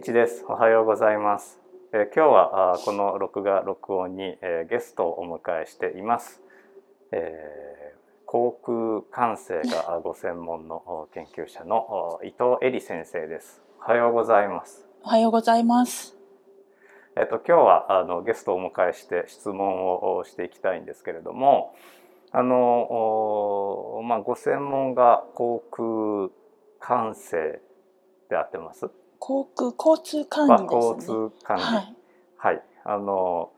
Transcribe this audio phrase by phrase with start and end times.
[0.00, 0.46] 一です。
[0.48, 1.60] おはようございます。
[1.92, 6.40] えー今日はあーこの録画録音に、えーゲストをお迎えしています。
[7.12, 11.76] えー航空管制があご専門のお研究者の
[12.18, 13.60] お伊藤恵里先生です。
[13.78, 14.88] おはようございます。
[15.04, 16.16] おはようございます。
[17.14, 21.74] えっと今日はあのゲストをお迎えして質問をおしていきたいんですけれども、
[22.32, 22.56] あの
[23.98, 26.30] おまあご専門が航空
[26.80, 27.60] 管制
[28.30, 28.88] であってます？
[29.20, 30.80] 航空交通管は理ですね。
[30.80, 31.62] 交通管理。
[31.62, 31.96] はい。
[32.36, 33.52] はい、あの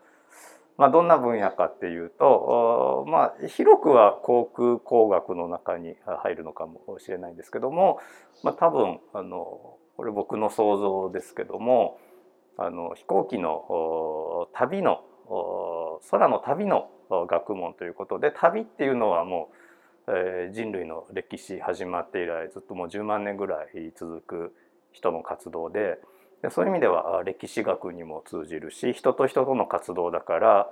[0.77, 7.99] まあどんな分野かっていうと、おまあ広くは航空工学の中に入るのかもしれないんですけども、
[8.43, 11.97] まあ多分あのこれ僕の想像ですけども、
[12.57, 19.49] あの飛行機のお旅のお空の旅のお学問ということで、旅っていうのはも
[20.07, 24.55] う、えー人類の歴史始まって以来ずっともう10万年ぐらい続く
[24.93, 25.99] 人の活動で。
[26.41, 30.69] でそういう意味ではあ歴史学にも通じるし人と人との活動だから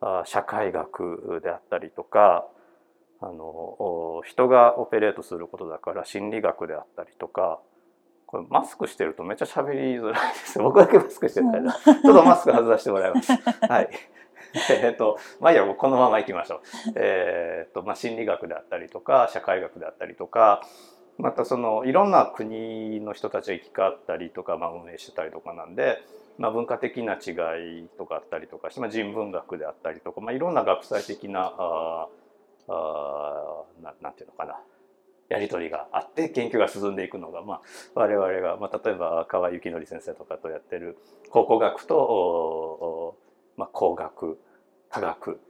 [0.00, 2.46] あ社会学であったりとか
[3.20, 7.60] あのお人がオペレートすることだから心理学であったりとか
[8.26, 13.32] これマスクしてるとめっちゃ喋りづらいです 僕だけマスクしてるからちょっとマスク外させてもらいます。
[13.68, 13.90] はい
[14.82, 16.60] えっとまあいいやもうこのまま行きましょう。
[16.96, 20.62] えーっとまあ心理学であったりとか社会学であったりとか
[21.20, 25.98] またそのいろんな国の人たちが行き交ったりとか、まあ、運営してたりとかなんで、
[26.38, 27.32] まあ、文化的な違
[27.84, 32.08] いとかあったりとかして、まあ、人文学であったりとか、まあ、いろんな学際的なあ
[32.68, 34.60] あななんていうのかな
[35.28, 37.60] やり取りがあって研究が進んでいくのが、まあ、
[37.94, 40.98] 我々が、まあ、例えば川幸則先生とかとやってる
[41.30, 43.16] 考古学と、
[43.56, 44.38] まあ、工学
[44.90, 45.40] 科学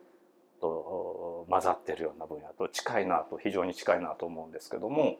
[0.61, 5.17] と混ざってるような分野と近いなと非常に近いなと思うんですけども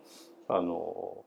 [0.53, 1.25] あの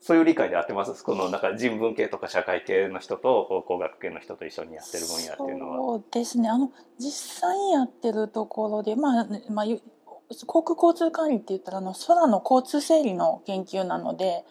[0.00, 1.04] そういう理解で合ってます？
[1.04, 5.76] このなんか人文系とか社会系の人と工学系の人と一緒にやってる分野っていうのは。
[5.76, 6.48] そうですね。
[6.48, 9.66] あの実際やってるところで、まあまあ
[10.46, 14.44] 航空交通管理って言ったらあの空の交通整理の研究なので、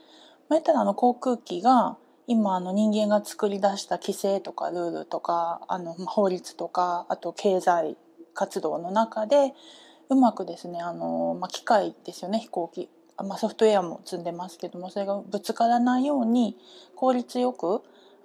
[0.47, 7.97] まあ、言ったらあの航空機が今あの人間が作り出した規制とかルールとかあの法律とかあと経済
[8.33, 9.53] 活動の中で
[10.09, 12.89] うまくですねあの、まあ、機械ですよね飛行機
[13.23, 16.57] まあ、ソフトウェアも積んでますけどもそれがぶつからないように
[16.95, 17.81] 効率よく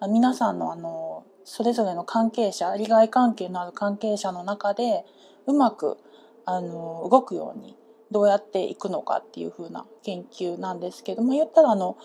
[0.09, 5.05] 皆さんのあのそれぞれの関係者利害関係のある関係者の中で
[5.47, 5.97] うまく
[6.45, 7.77] あの動くように
[8.11, 11.97] どうやっていくのかっていう風な研究なんですけども言ったらあの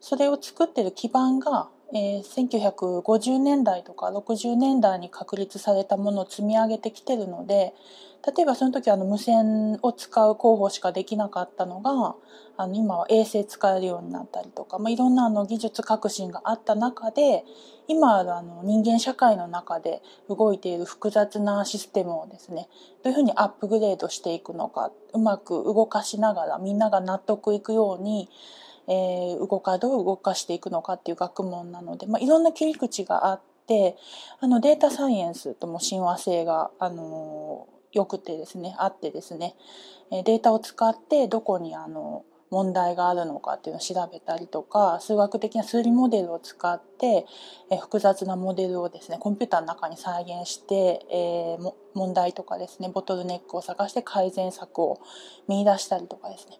[0.00, 7.72] それを作ってる基盤が、えー1950年代とか60年代に確立されたものを積み上げてきてるので
[8.26, 12.14] 例えばその時あの無線を使う候補しかできなかったのが
[12.56, 17.44] あの今は衛星使えるようになったりとか、まあ、いろんなあの技術革新があった中で
[17.86, 22.68] 今あるあの人間社会の中で動いている複雑なシステムをですね
[23.02, 28.30] どういうふうにアップグレードしていくのかうまく動かしながらみんなが納得いくように、
[28.88, 33.96] えー動かどう動かしていくのかっていう学問なので、まあ、いろんな切り口があって
[34.40, 39.54] あのデータサイエンスとも親和性が、あのよくてですねあってですね
[40.10, 47.26] えデータを使ってどこにあの問題があるのかっていうのを調べたりとか数学的な数理モデルを使って、
[47.70, 55.00] え複雑なモデルをですねコンピューターの中に再現して、えー問題とかですねボトルネックを探して改善策を
[55.46, 56.58] 見出したりとかですね。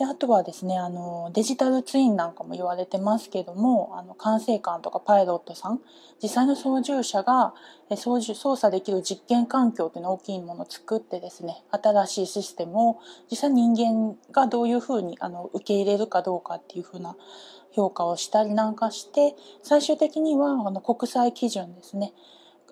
[0.00, 5.80] であとはですねあのデジタルツインなんかも言われてますけどもあの管制官とかパイロットさん
[6.22, 7.52] 実際の操縦者が
[7.96, 12.98] 操縦操作できる実験環境というのを大きいものを作ってですね新しいシステムを
[13.30, 17.14] 実際人間がどういうふうにあの受け入れるかどうかっていうふうな
[17.72, 22.14] 評価をしたりなんかして最終的にはあの国際基準ですね。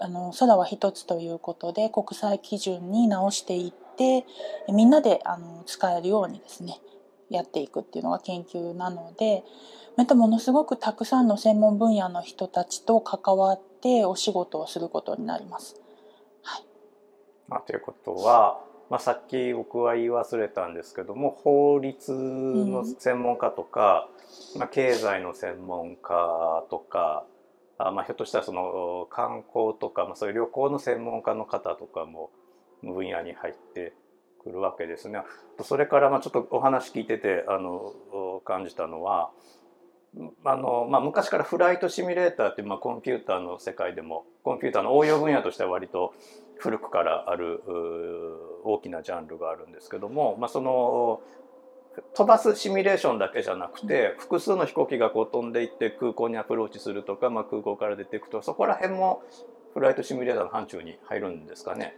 [0.00, 4.24] あの空は一つということで国際基準に直していって
[4.68, 6.80] えみんなであの使えるようにですね
[7.30, 9.44] やっていくっていうのが研究なので
[9.96, 15.80] またものすごくたくさんの専門分野の人たちと関わってお仕事をすることになります。
[16.42, 16.64] はい、
[17.48, 18.60] まあ、ということは、
[18.90, 24.08] まあ、さっき僕は言い忘れたんですけども法律の専門家とか、
[24.56, 27.24] まあ、経済の専門家とか
[27.78, 32.30] あ、まあ、ひょっとしたらその観光とか、まあ、そういう旅行の専門家の方とかも
[32.82, 33.94] 分野に入って
[34.48, 35.20] くるわけですね。
[35.62, 37.92] それからまあちょっとお話聞いててあの
[38.44, 39.30] 感じたのは
[40.44, 46.14] あの、まあ、昔からフライトシミュレーターっていう、まあ、コンピューターの世界でもコンピューターの応用分野としては割と
[46.56, 47.60] 古くからあるう
[48.64, 51.20] 大きなジャンルがあるんですけども、まあ、その
[52.14, 59.22] 飛ばすシミュレーションだけじゃなくて、複数の飛行機がこう飛んでいって空港にアプローチするとか、まあ、空港から出ていくとそこら辺も
[59.74, 61.96] フライトシミュレーターの範疇に入るんですかね。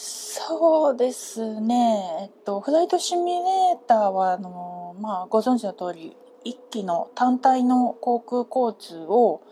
[0.00, 9.42] そうですね、えっと、フライトシミュレーターはあの、まあ、ご存知の通り一機の単体の航空交通を、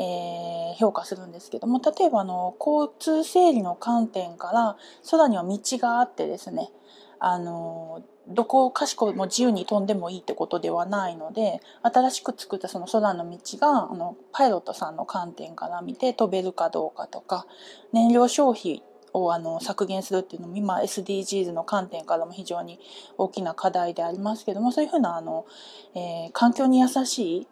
[0.00, 4.76] えー、評価するんですけども例えばあの交通整理の観点から
[5.08, 6.72] 空には道があってですね
[7.20, 17.46] あのどこかしこも自由に飛んでもいいってことではないので新しく作ったその空の道があのパイロットさんの観点から見て飛べるかどうかとか
[17.92, 18.82] 燃料消費
[19.12, 22.78] をあの削減するっていうのも今 SDGs の観点からも非常に
[23.18, 25.46] 大きな課題でありますけどもそういうふうなあの、
[25.94, 27.46] えー、環境に優しい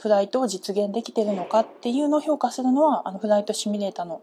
[0.00, 4.22] フライトを実現できてるのかっていうのを評価するのはあのフライトシミュレーターの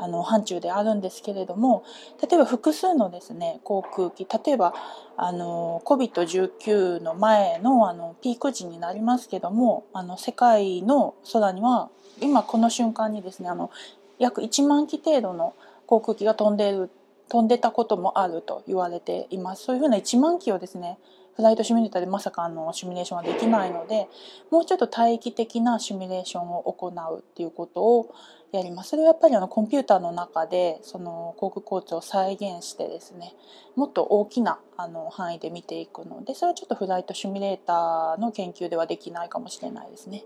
[0.00, 1.82] あの範疇であるんですけれども
[2.22, 4.72] 例えば複数のですね航空機例えば
[5.16, 11.90] あの COVID-19 の前のあのピーク時になりますけどもあの世界の空には
[12.20, 13.72] 今この瞬間にですねあの
[14.20, 15.54] 約1万機程度の
[15.88, 16.90] 航空機が飛んでいる
[17.28, 20.98] 飛んでたこともあると言われていますそういうふうな1万機をですね
[21.34, 24.08] フライトシミュレーターでまさかのシミュレーションはできないので
[24.50, 28.14] もうちょっと待機的なシミュレーションを行うっていうことを
[28.50, 28.90] やります。
[28.90, 33.34] それはやっぱりあのコンピューターの中でその航空交通を再現してですね
[33.76, 40.24] もっと大きなあの範囲で見ていくのでそれはちょっとフライトシミュレーターの研究ではできないかもしれないですね。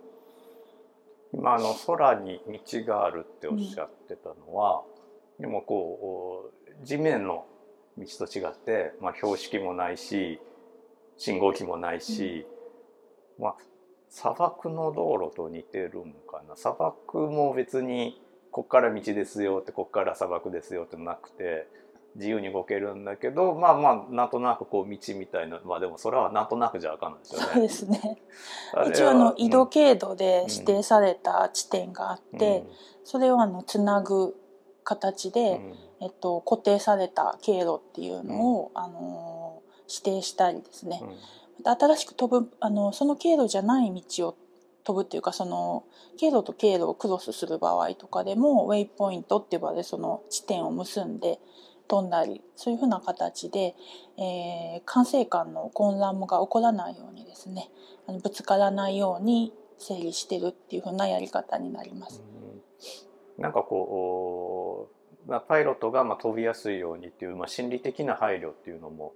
[1.35, 4.92] 今あの空に道があるっておっしゃってたのは、うん、
[5.38, 6.50] でもこ
[6.82, 7.46] う地面の
[7.99, 10.40] 道と違って、まあ、標識もないし
[11.17, 12.46] 信号機もないし、
[13.38, 13.56] うん、まあ
[14.08, 16.55] 砂漠の道路と似てるんかな。
[16.56, 18.20] 砂漠も別に
[18.50, 21.67] こっから道ですよってこっから砂漠ですよってなくて
[22.17, 27.46] 自由に動けるんだけどまあまあなんとなくこう道みたいなまあでもそれはなんとなくじゃあかんないですよね。
[27.55, 28.23] そうですね。
[28.90, 32.67] 一応あの緯度経度で指定された地点があって、うん、
[33.05, 34.37] それをあのつなぐ
[34.84, 35.40] 形で、
[36.00, 41.02] うん、えっと、固定された経路っていうのを、うん、あの指定したりですね、
[41.64, 44.37] 新しく飛ぶあのその経路じゃない道を
[44.84, 45.84] 飛ぶっていうかその
[46.19, 51.38] 経路と経路をクロスする場合とかでもウェイポイントって呼ばれるその地点を結んで
[51.88, 53.75] 飛んだりそういうふうな形で、
[54.19, 57.70] えー、管制官の混乱が起こらないようにですね
[58.06, 62.23] あのぶつからないように整理してるっていうふうなやり方になります。
[63.43, 69.12] なんかこうまあ、パイロットがまあ飛びやすいようにっていう、まあ、心理的な配慮っていうのも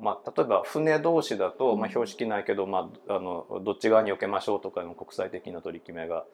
[0.00, 6.24] まあ、例えば船同士だと、まあ、標識ないけど、まあ、あのどっち側に避けましょうとかの国際的な取り決めが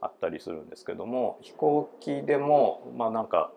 [0.00, 3.52] あったりするんですけども飛行機でもまあなんか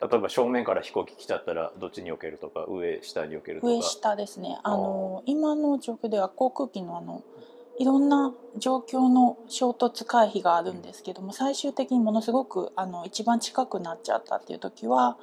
[0.00, 3.72] 例えば正面から飛行機来ちゃったらどっちに避けるとか上下に避けるとか。
[3.72, 4.58] 上下ですね。
[4.62, 7.22] あの今の状況では航空機のあの
[7.78, 15.16] いろんな状況の衝突回避があるんですけども最終的にものすごくあの一番近くなっちゃったっていう時は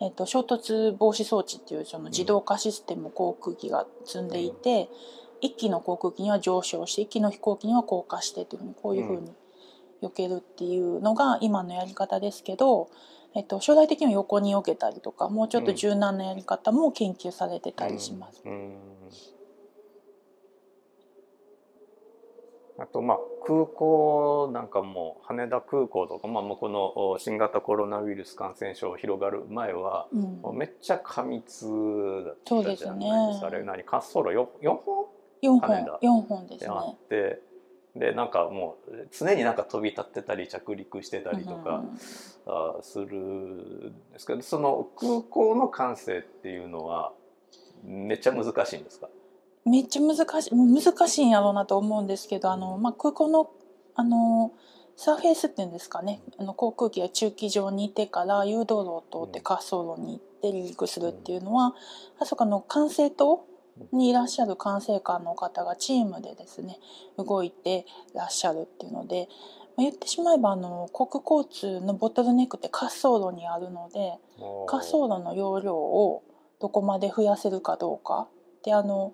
[0.00, 4.88] えーと、衝突防止装置っていうその自動化システムを航空機が積んでいて、
[5.42, 9.32] うん、1機の航空機には上昇して1機の飛行機には降下してというふうにこういうふうに
[10.02, 12.88] 避けるっていうのが今のやり方ですけど、
[13.34, 18.42] えーと、将来的には横に避けたりとかもうちょっと柔軟なやり方も研究されてたりします。
[18.44, 18.52] うん。
[18.52, 19.37] うん
[22.80, 31.66] あとまあ空港なんかも羽田空港とか、まあ、この新型コロナウイルス感染症広がる前は、うん、めっちゃ過密
[32.24, 33.84] だったじゃないですか、ね、あれ何？
[33.84, 35.06] 滑走路？4, 4本
[35.42, 36.70] ?4 本 ,4 本ですね。
[36.70, 37.40] あって
[37.96, 41.82] でなんかもう常になんか飛び立ってたり着陸してたりとか、
[42.46, 47.12] うん、するんですけどその空港の管制っていうのは
[47.82, 49.08] めっちゃ難しいんですか？
[49.68, 53.50] めっちゃ難しい難しいんやろうなと思うんですけどあの、まあ、空港の
[53.94, 54.52] あの
[54.96, 56.20] サーフェイスっていうんですかね。
[56.38, 61.74] あの航空機が駐機場にいてから誘導路を通って滑走路に行って離陸するっていうのは、
[62.18, 63.46] あそこの管制塔
[63.92, 66.78] にいらっしゃる管制官の方がチームでですね
[67.16, 69.28] 動いてらっしゃるっていうので、
[69.76, 74.18] まあ、言ってしまえばあの航空交通のボトルネックって滑走路にあるので
[74.66, 76.24] 滑走路の容量を
[76.60, 78.28] どこまで増やせるかどうか。
[78.64, 79.12] であの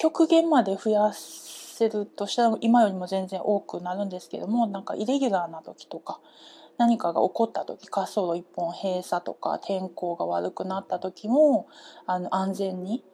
[0.00, 6.20] 極限まで増やせるとしたら今よりも全然多くなるんですけどもなんかイレギュラーな時とか
[6.78, 11.68] 何かが起こった時滑走路一本閉鎖とか天候が悪くなった時も
[12.06, 13.04] あの安全に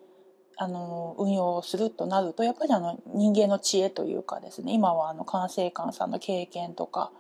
[0.57, 7.11] あの運用するとなるとやっぱりあの人間の知恵というかですね今はあの管制官さんの経験とか、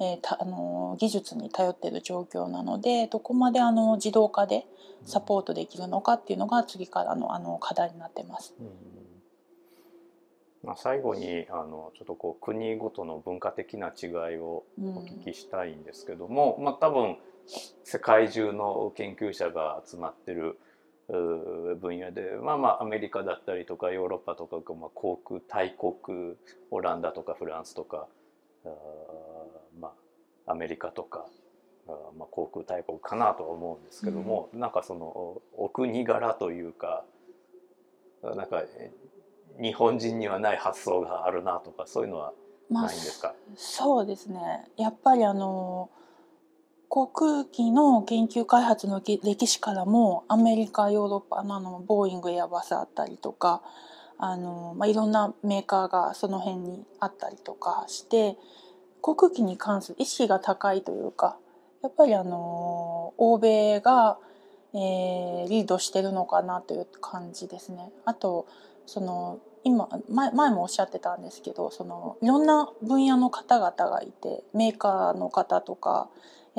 [0.00, 4.64] えー、たあの技術に頼っている状況なのでどこまであの自動化で
[5.04, 8.54] サポートできるのかっていうのが次からのあの課題になってます。
[8.58, 8.99] うん
[10.62, 17.16] まあ、最後にあのちょっとこう国ごとの文化的な違いをお聞きしたいんですけども、うん、まあ、多分
[17.84, 20.58] 世界中の研究者が集まってる
[21.80, 26.36] 分野でまあまあアメリカだったりとかヨーロッパとかまあ航空大国
[26.70, 28.06] オランダとかフランスとか
[28.64, 28.68] あ
[29.80, 29.92] ま
[30.46, 31.26] あアメリカとか
[31.88, 37.04] あまあ航空大国かなとは思うんですけども、うん、なんかそのお国柄というか
[38.22, 38.62] なんか
[39.60, 42.32] 日本人にはない発想があるなとかそういうのは
[42.70, 44.40] ないんですか、まあ、そうですね
[44.76, 45.90] やっぱりあの
[46.88, 53.62] 航空機の研究開発の歴史からもアメリカヨーロッパのあのボーイングエアバスあったりとか
[54.18, 58.36] あの、まあ、いろんなメーカーがその辺にあったりとかして
[59.00, 61.38] 航空機に関する意識が高いというか
[61.82, 64.18] やっぱりあの欧米が、
[64.74, 67.90] えー、リードしてるのかなという感じですね。
[68.04, 68.46] あと
[68.90, 76.08] その今前前もおっしゃってたんですけどそのいろんな分野の方々がいてメーカーの方とか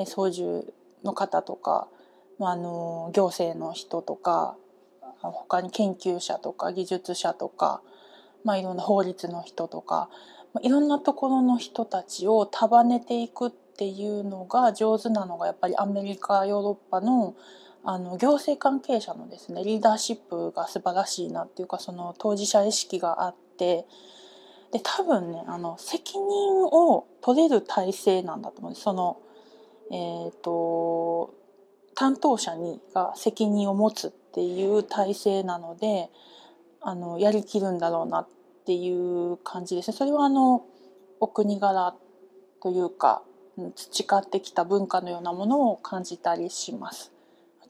[0.05, 0.73] 操縦
[1.03, 1.89] の方とか、
[2.39, 4.55] まああの行政の人とか
[5.21, 7.81] 他に研究者とか技術者とか、
[8.45, 10.09] まあ、いろんな法律の人とか、
[10.53, 17.35] まあ、いろんなところの人たちを束ねていくっていうのが上手なのがやっぱりアメリカヨーロッパの
[17.83, 23.85] あの行政関係者のですねリーダーシップが素晴らしいなっていうかその当事者意識があって
[24.71, 29.17] で多分ねあの責任を取れる体制なんだと思うんですその
[29.93, 31.33] えーと、
[31.95, 36.09] 担当者にが責任を持つっていう体制なので
[36.79, 38.27] あのやりきるんだろうなっ
[38.65, 39.97] ていう感じですね。
[39.97, 40.63] それはあの
[41.19, 41.93] お国柄
[42.63, 43.21] というか
[43.75, 47.11] 培ってきた文化のようなものを感じたりします。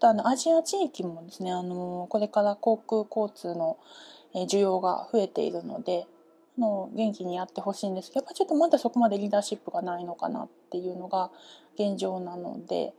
[0.02, 3.78] あとあのアジア地域もですねあのこれから航空交通の
[4.34, 6.08] 需要が増えているので
[6.58, 11.30] の元気にやってほしいんですけどやっぱちょっとまだそこまでリーダーシップがないのかなっていうのが
[11.76, 12.94] 現状なので、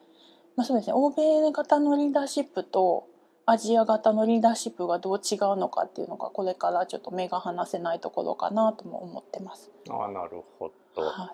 [0.56, 3.08] まあ、そうですね欧米型のリーダーシップと
[3.46, 9.72] アジア型のリーダーシップがどう違うのかっていうのがこれからちょっと目が離せないところかなとも思ってます。
[9.90, 11.32] あなるほど、は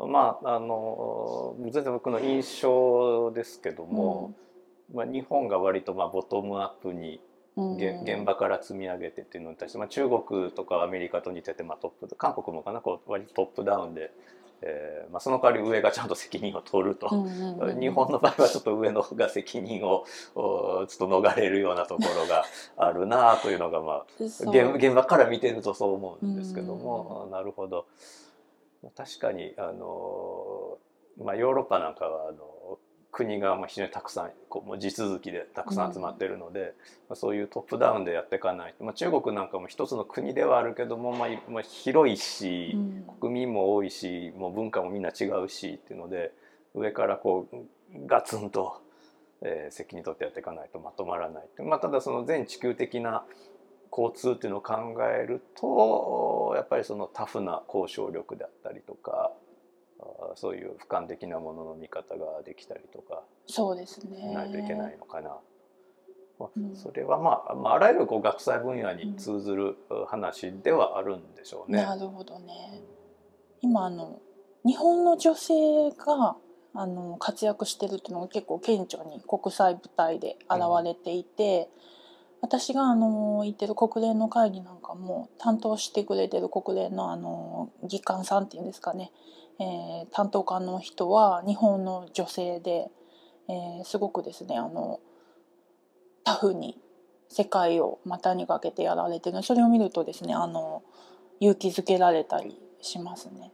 [0.00, 4.42] い、まああの全然僕の印象ですけども、うん、
[4.94, 7.20] まあ、日本が割とまあボトムアップに
[7.56, 14.10] 現場から積み上げてっていうのに対して、まあ、中国とかアメリカと似てて、まあ、トップ韓国もかなこう割とトップダウンで、
[14.62, 17.08] えーまあ、その代わり上がちゃんと責任を取ると、
[17.78, 22.44] 日本の場合はちょっと上の方が責任をちょっと逃れるようなところが
[22.76, 27.86] あるなというのが、まあ、現現場から見てるとそう思うんですけども、なるほど。
[28.96, 30.78] 確かにあの、
[31.22, 32.78] まあ、ヨーロッパなんかはあの
[33.12, 36.74] 国が非常にたくさんこうもう地続きでたくさん集まってるので、
[37.10, 46.32] うん、そういうトップダウンでやっていかないと、まあ、中国なんかも一つの国ではあるけども、まあ、まあ広いし、うん、国民も多いしもう文化もみんな違うしっていうので
[46.74, 48.80] 上からこうガツンと、
[49.42, 53.24] えー、責任取ってやっていかないとまとまらない、まあ、ただその全地球的な
[53.92, 59.30] 交通っていうのを考えるとやっぱりそのタフな交渉力であったりとか
[60.34, 65.38] そういう俯瞰的なものの見方ができたりとかそうですねないといけないのかな。
[66.56, 69.76] うん、それはまあ、まあ、あらゆるこう学際分野に通ずる
[70.08, 71.78] 話ではあるんでしょうね。
[71.78, 72.82] うん、なるほどね。
[73.60, 74.20] 今あの
[74.64, 75.54] 日本の女性
[75.92, 76.36] が
[76.74, 81.68] あの活躍してるっていうのが結構顕著に国際舞台で現れていて、
[82.42, 89.12] うん、私があの行ってる国連の会議なんかも担当してくれてる国連のあの議官さんっていうんですかね
[89.58, 92.90] えー、担当官の人は日本の女性で、
[93.48, 95.00] えー、すごくですねあの
[96.24, 96.78] タフに
[97.28, 99.42] 世界を股にかけてやられてる。
[99.42, 100.82] それを見るとですねあの
[101.40, 103.52] 勇気づけられたりしますね。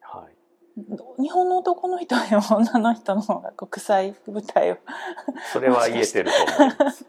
[0.00, 4.76] はい、日本の男の人よりも女の人の方が国際舞台を
[5.52, 7.06] それは言えてると思います。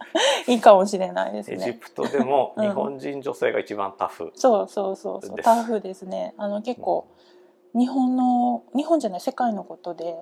[0.48, 1.58] いいかもしれないですね。
[1.58, 5.38] エジプトでも日本人女性が一番タフ、うん、そうそうそうそう。
[5.38, 6.34] タフですね。
[6.38, 7.27] あの結構、うん
[7.75, 10.15] 日本の日本じゃない世界のことで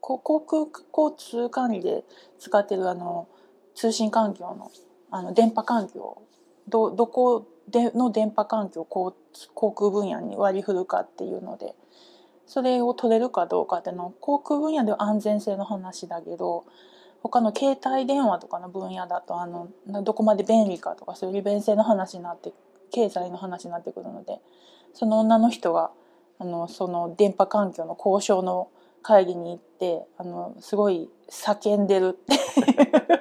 [0.00, 0.66] 航空
[0.96, 2.04] 交通管理で
[2.38, 3.28] 使ってるあの
[3.74, 4.70] 通信環境の
[5.10, 6.22] あの電波環境
[6.68, 8.84] どどこでの電波環境を
[9.54, 11.74] 航空分野に割り振るかっていうので
[12.46, 16.64] それを取れるかどうかっていうの航空分野では安全性の話だけど
[17.22, 19.68] 他の携帯電話とかの分野だとあの
[20.02, 22.52] どこまで便利かとかそういう利便性の話になって
[22.90, 24.40] 経済の話になってくるので
[24.94, 25.90] その女の人が
[26.38, 28.70] あのその電波環境の交渉の
[29.02, 32.38] 会議に行ってあのすごい叫んでるって。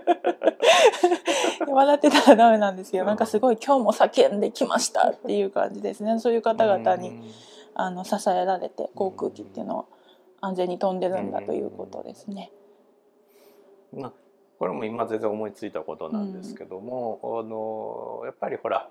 [1.69, 6.17] 笑ってたらダメなんですけどなんかすごい今日も叫んできましたっていう感じですね。
[6.19, 7.31] そういう方々に
[7.75, 9.85] あの支えられて航空機っていうのは
[10.41, 12.51] 安全に飛んでるんだということですね。
[13.93, 14.13] まあ、
[14.59, 18.89] これも今全然思いついたことなんですけども、うん、あのやっぱりほら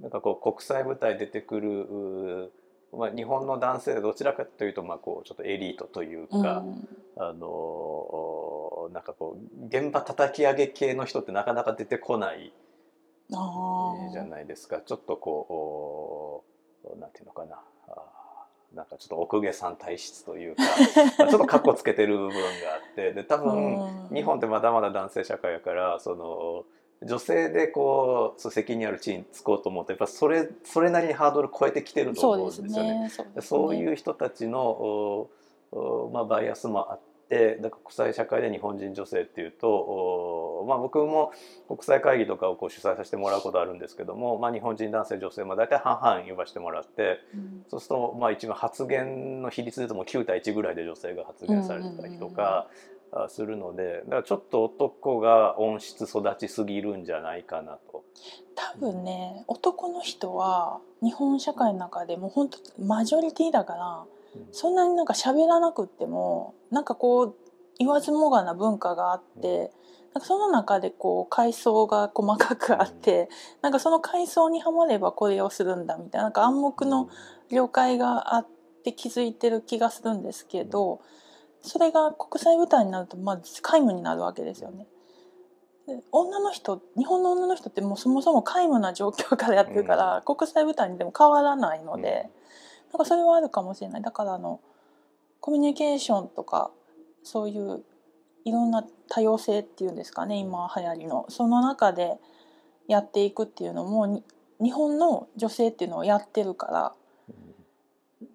[0.00, 2.52] なんかこう国際舞台出てくる
[2.96, 6.88] まあ、日本の男性でどちらかというとまあこうちょっとエリートというか、うん、
[7.18, 12.52] あのなんかこう現場叩き上げ系の人ってなかなか出てこない
[13.28, 14.80] じゃないですか。
[14.80, 16.44] ちょっとこ
[16.84, 17.60] うなんていうのかな。
[18.74, 20.62] なんかちょっと奥下さん体質というか
[21.16, 22.42] ちょっとカッコつけてる部分があ
[22.92, 26.64] ってで多分日本ってまだまだ男性社会やからその
[27.02, 33.10] 女性でこう責任ある地位につこうと思うとやっぱそれそれなりにハードル超えてきてると思うんですよね。
[33.10, 35.28] そう、ねそういう人たちの
[36.12, 41.32] まあ、バイアスもあってだから国際社会で日本人女性っていうと、まあ、僕も
[41.66, 52.68] 国際会議とかをこう主催させてもらうことあるんですけども、まあ、日本人男性女性も大体半々呼ばせてもらって、うん、そうするとまあ一番発言の比率でとも9対1ぐらいで女性が発言されてたりとか。
[53.28, 58.04] するのでだからちょっと男が温室育ちすぎるんじゃないかなと。
[58.54, 64.04] 多分ね男の人は日本社会の中でも本当マジョリティだから、
[64.34, 67.36] うん、そんなになんか喋らなくってもなんかこう
[67.78, 69.52] 言わずもがな文化があって、うん、
[70.14, 73.28] なんかその中でこう階層が細かくあって、うん、
[73.62, 77.10] なんかその階層にはまればこれをするんだみたいななんか暗黙の
[77.50, 78.46] 了解があっ
[78.84, 81.00] て気づいてる気がするんですけど。
[81.66, 84.86] うんそれが国際舞台になるとまあ皆無になるわけですよね。
[86.10, 92.16] 女の人日本の女の人ってもうそもそも皆無な状況からやってるから、うん、国際舞台にでも変わらないので、うん、な
[92.96, 94.02] んかそれはあるかもしれない。
[94.02, 94.60] だからあの
[95.40, 96.70] コミュニケーションとか
[97.22, 97.84] そういう
[98.44, 102.16] いろんな多様性っていうんですかね今流行りのその中で
[102.88, 104.22] やっていくっていうのも
[104.60, 106.94] 日本の女性っていうのをやってるから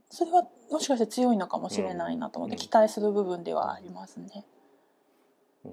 [0.09, 4.45] それはもしかして強いのかもしれないなと思って期待する部分ではありますね。
[5.65, 5.71] うん。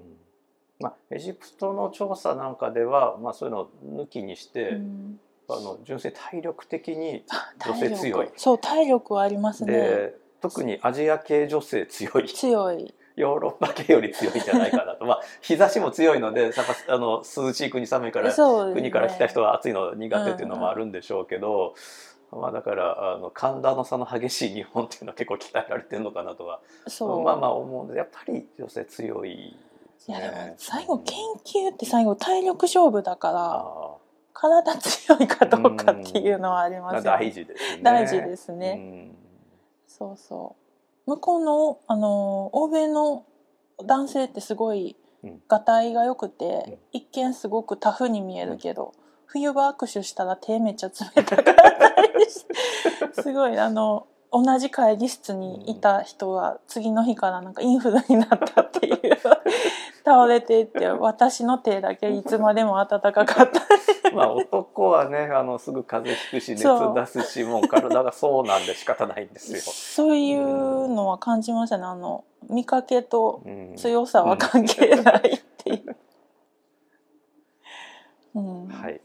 [0.81, 3.69] まあ、エジプトの調査なんかでは、まあ、そういうのを
[4.03, 5.19] 抜きにして、うん、
[5.49, 7.23] あの純粋体力的に
[7.65, 8.29] 女性強い。
[8.35, 10.11] そう体力はありますね。
[10.41, 12.27] 特にアジア系女性強い。
[12.27, 12.93] 強い。
[13.15, 15.05] ヨーロッパ系より強いんじゃないかなと。
[15.05, 16.51] まあ日差しも強いので
[16.87, 26.61] あの涼しい国寒いから、ね、国から来た人は暑いの苦手っていうのもあるんでしょうけど、うんまあ、だからあの寒暖の差の激しい日本っていうのは結構鍛えられてるのかなとは
[27.23, 29.55] まあまあ思うんでやっぱり女性強い、ね、
[30.07, 37.05] いやでも最後研究って最後体力勝負だから体強いかどうかっていうのはありますよね。
[37.05, 37.81] 大事ですね。
[37.83, 39.11] 大事ですね。
[39.85, 40.55] そうそ
[41.05, 41.09] う。
[41.09, 43.25] 向こうのあの欧米の
[43.83, 44.95] 男性ってすごい
[45.49, 48.93] がたいが良くて、うん、一見すごくタフに見えるけど、
[49.31, 52.45] 冬場握手したら手めっちゃ冷たかったりし
[53.15, 53.57] てすごい。
[53.57, 58.99] あの同じ会議室にいた人は次の日からなんかインフルになったっていう。
[60.05, 69.27] 倒れていって私の手だけいつまでも暖かかったまあ男はねあのすぐ風邪ひくし熱出すしもう体がそうなんで仕方ないん。
[69.29, 71.83] ですよそういうのは感じましたね。
[71.83, 73.43] あの見かけと
[73.75, 75.95] 強さは関係ないっていう、
[78.35, 79.01] うん、はい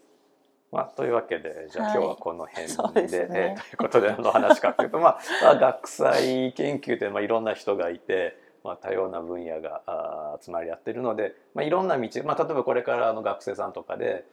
[0.75, 2.67] まあ、というわけでじゃあ今日はこの辺
[3.09, 14.25] で,、はいね、えー、ということでの話かというと、まあ、学際研究ってまあいろんな人がいて、まあ、多様な分野があ集まり合ってるので、まあ、いろんな道、まあ、例えばこれからの学生さんとかで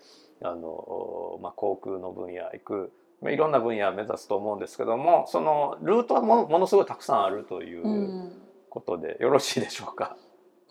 [0.41, 8.31] あの、まあ、航空の分野行く、まあ、いろんな分野を目指すと思うんですけどもそのルートはもものすごいたくさんあるという
[8.69, 10.17] ことでよろしいでしょうか？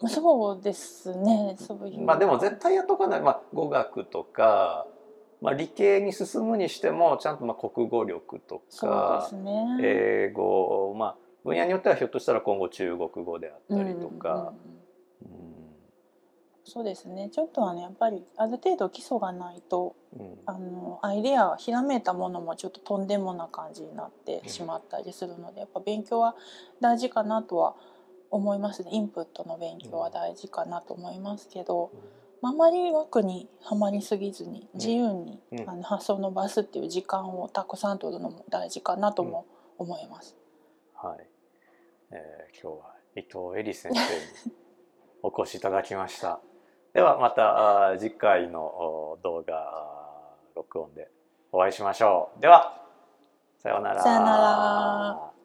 [0.03, 2.01] うん、そうですねそういう。
[2.01, 4.87] まあでも絶対やっとかない、まあ、語学とか
[5.40, 14.53] まあ、理系に進むにしてもちゃんとまあ国語力とか、ね、英語、まあ、分野によってはひょっとしたら今後中国語であったりとか。
[16.62, 17.31] そうですね。
[17.33, 26.37] ちょっとはねやっぱりある程度基礎がないと、うん、あのアイデアひらめいたものもちょっととんでもな感じになってしまったりするので、やっぱ勉強は
[26.81, 27.74] 大事かなとは
[28.31, 28.90] 思いますね。
[28.92, 31.90] インプットの勉強は大事かなと思いますけど。
[31.92, 39.46] うんあまり枠にはまりすぎずに自由に、うん、あの発想を伸ばすっていう時間をたくさん取るのも大事かなとも
[39.79, 40.37] 思います。
[40.94, 41.26] はい、
[42.12, 44.55] えー、今日は伊藤恵里先生に
[45.22, 46.40] お越しいただきました。
[46.94, 51.11] ではまた次回のお動画録音で
[51.53, 52.40] お会いしましょう。
[52.40, 52.83] では
[53.59, 54.03] さようなら。
[54.03, 55.39] さよなら